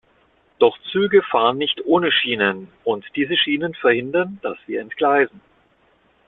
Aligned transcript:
Doch 0.57 0.79
Züge 0.91 1.21
fahren 1.21 1.59
nicht 1.59 1.85
ohne 1.85 2.11
Schienen, 2.11 2.69
und 2.83 3.05
diese 3.15 3.37
Schienen 3.37 3.75
verhindern, 3.75 4.39
dass 4.41 4.57
wir 4.65 4.81
entgleisen. 4.81 5.41